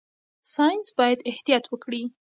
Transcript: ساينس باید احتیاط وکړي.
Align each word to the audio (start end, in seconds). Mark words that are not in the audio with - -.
ساينس 0.53 0.87
باید 0.99 1.19
احتیاط 1.31 1.65
وکړي. 1.69 2.03